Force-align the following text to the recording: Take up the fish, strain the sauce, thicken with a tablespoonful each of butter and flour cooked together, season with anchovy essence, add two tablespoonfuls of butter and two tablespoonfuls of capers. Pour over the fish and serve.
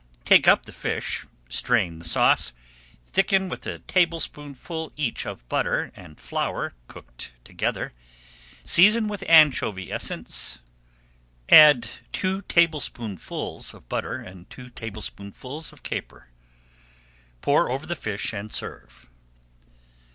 Take 0.25 0.47
up 0.47 0.63
the 0.65 0.71
fish, 0.73 1.27
strain 1.47 1.99
the 1.99 2.05
sauce, 2.05 2.53
thicken 3.13 3.49
with 3.49 3.67
a 3.67 3.77
tablespoonful 3.77 4.91
each 4.97 5.27
of 5.27 5.47
butter 5.47 5.91
and 5.95 6.19
flour 6.19 6.73
cooked 6.87 7.33
together, 7.43 7.93
season 8.63 9.07
with 9.07 9.23
anchovy 9.29 9.91
essence, 9.91 10.57
add 11.49 11.87
two 12.11 12.41
tablespoonfuls 12.41 13.75
of 13.75 13.87
butter 13.89 14.15
and 14.15 14.49
two 14.49 14.69
tablespoonfuls 14.69 15.71
of 15.71 15.83
capers. 15.83 16.25
Pour 17.41 17.69
over 17.69 17.85
the 17.85 17.95
fish 17.95 18.33
and 18.33 18.51
serve. 18.51 19.07